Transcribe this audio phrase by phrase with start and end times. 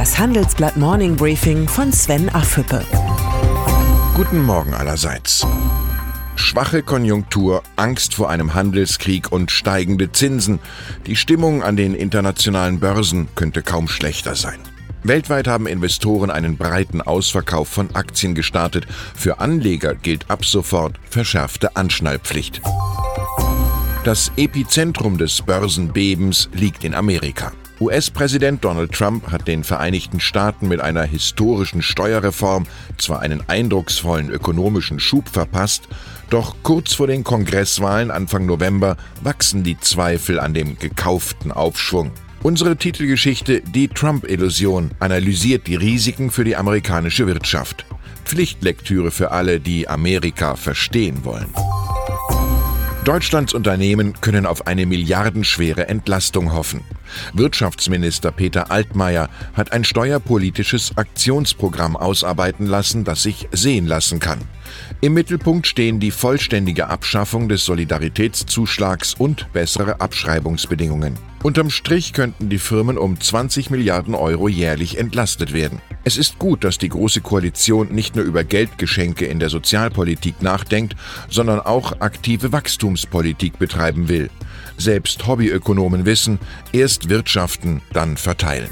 [0.00, 2.82] Das Handelsblatt Morning Briefing von Sven Affüppe.
[4.14, 5.46] Guten Morgen allerseits.
[6.36, 10.58] Schwache Konjunktur, Angst vor einem Handelskrieg und steigende Zinsen.
[11.06, 14.58] Die Stimmung an den internationalen Börsen könnte kaum schlechter sein.
[15.02, 18.86] Weltweit haben Investoren einen breiten Ausverkauf von Aktien gestartet.
[19.14, 22.62] Für Anleger gilt ab sofort verschärfte Anschnallpflicht.
[24.04, 27.52] Das Epizentrum des Börsenbebens liegt in Amerika.
[27.80, 32.66] US-Präsident Donald Trump hat den Vereinigten Staaten mit einer historischen Steuerreform
[32.98, 35.88] zwar einen eindrucksvollen ökonomischen Schub verpasst,
[36.28, 42.10] doch kurz vor den Kongresswahlen Anfang November wachsen die Zweifel an dem gekauften Aufschwung.
[42.42, 47.86] Unsere Titelgeschichte Die Trump-Illusion analysiert die Risiken für die amerikanische Wirtschaft.
[48.24, 51.48] Pflichtlektüre für alle, die Amerika verstehen wollen.
[53.04, 56.82] Deutschlands Unternehmen können auf eine milliardenschwere Entlastung hoffen.
[57.32, 64.40] Wirtschaftsminister Peter Altmaier hat ein steuerpolitisches Aktionsprogramm ausarbeiten lassen, das sich sehen lassen kann.
[65.00, 71.14] Im Mittelpunkt stehen die vollständige Abschaffung des Solidaritätszuschlags und bessere Abschreibungsbedingungen.
[71.42, 75.80] Unterm Strich könnten die Firmen um 20 Milliarden Euro jährlich entlastet werden.
[76.02, 80.96] Es ist gut, dass die Große Koalition nicht nur über Geldgeschenke in der Sozialpolitik nachdenkt,
[81.28, 84.30] sondern auch aktive Wachstumspolitik betreiben will.
[84.78, 86.38] Selbst Hobbyökonomen wissen,
[86.72, 88.70] erst wirtschaften, dann verteilen.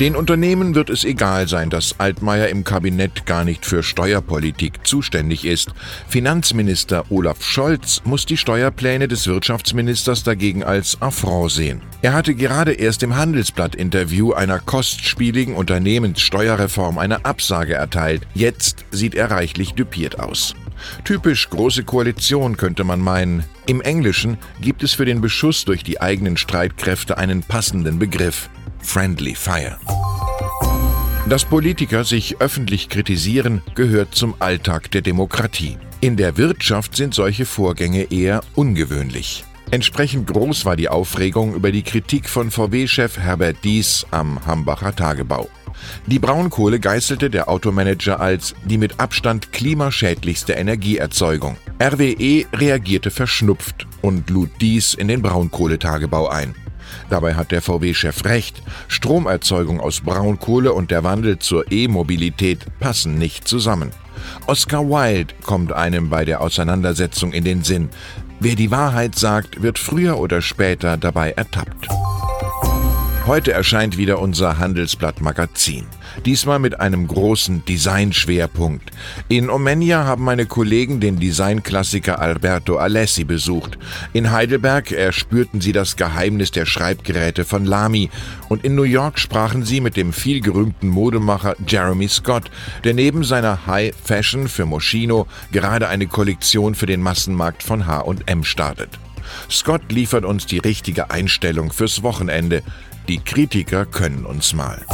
[0.00, 5.46] Den Unternehmen wird es egal sein, dass Altmaier im Kabinett gar nicht für Steuerpolitik zuständig
[5.46, 5.70] ist.
[6.06, 11.80] Finanzminister Olaf Scholz muss die Steuerpläne des Wirtschaftsministers dagegen als Affront sehen.
[12.02, 18.26] Er hatte gerade erst im Handelsblatt-Interview einer kostspieligen Unternehmenssteuerreform eine Absage erteilt.
[18.34, 20.54] Jetzt sieht er reichlich düpiert aus.
[21.04, 23.44] Typisch große Koalition könnte man meinen.
[23.64, 28.50] Im Englischen gibt es für den Beschuss durch die eigenen Streitkräfte einen passenden Begriff.
[28.86, 29.78] Friendly Fire.
[31.28, 35.76] Dass Politiker sich öffentlich kritisieren, gehört zum Alltag der Demokratie.
[36.00, 39.44] In der Wirtschaft sind solche Vorgänge eher ungewöhnlich.
[39.72, 45.50] Entsprechend groß war die Aufregung über die Kritik von VW-Chef Herbert Dies am Hambacher Tagebau.
[46.06, 51.56] Die Braunkohle geißelte der Automanager als die mit Abstand klimaschädlichste Energieerzeugung.
[51.82, 56.54] RWE reagierte verschnupft und lud dies in den Braunkohletagebau ein.
[57.10, 58.62] Dabei hat der VW-Chef recht.
[58.88, 63.90] Stromerzeugung aus Braunkohle und der Wandel zur E-Mobilität passen nicht zusammen.
[64.46, 67.90] Oscar Wilde kommt einem bei der Auseinandersetzung in den Sinn.
[68.40, 71.88] Wer die Wahrheit sagt, wird früher oder später dabei ertappt.
[73.26, 75.84] Heute erscheint wieder unser Handelsblatt Magazin.
[76.24, 78.92] Diesmal mit einem großen Designschwerpunkt.
[79.26, 83.78] In Omenia haben meine Kollegen den Designklassiker Alberto Alessi besucht.
[84.12, 88.10] In Heidelberg erspürten sie das Geheimnis der Schreibgeräte von Lamy.
[88.48, 92.48] Und in New York sprachen sie mit dem vielgerühmten Modemacher Jeremy Scott,
[92.84, 98.44] der neben seiner High Fashion für Moschino gerade eine Kollektion für den Massenmarkt von H&M
[98.44, 99.00] startet.
[99.50, 102.62] Scott liefert uns die richtige Einstellung fürs Wochenende.
[103.08, 104.84] Die Kritiker können uns mal.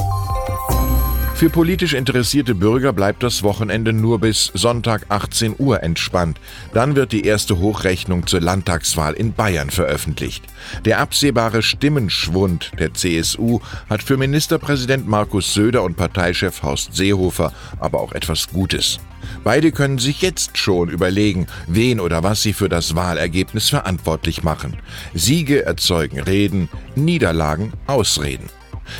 [1.42, 6.38] Für politisch interessierte Bürger bleibt das Wochenende nur bis Sonntag 18 Uhr entspannt.
[6.72, 10.44] Dann wird die erste Hochrechnung zur Landtagswahl in Bayern veröffentlicht.
[10.84, 13.58] Der absehbare Stimmenschwund der CSU
[13.90, 19.00] hat für Ministerpräsident Markus Söder und Parteichef Horst Seehofer aber auch etwas Gutes.
[19.42, 24.76] Beide können sich jetzt schon überlegen, wen oder was sie für das Wahlergebnis verantwortlich machen.
[25.12, 28.48] Siege erzeugen Reden, Niederlagen Ausreden.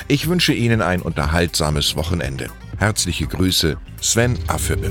[0.09, 2.49] Ich wünsche Ihnen ein unterhaltsames Wochenende.
[2.79, 4.91] Herzliche Grüße, Sven Affüppe.